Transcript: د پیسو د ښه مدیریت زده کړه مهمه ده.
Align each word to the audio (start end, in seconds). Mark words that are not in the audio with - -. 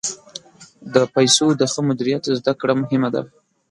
د 0.93 0.95
پیسو 1.13 1.47
د 1.59 1.61
ښه 1.71 1.81
مدیریت 1.89 2.23
زده 2.39 2.53
کړه 2.61 2.73
مهمه 2.81 3.09
ده. 3.15 3.21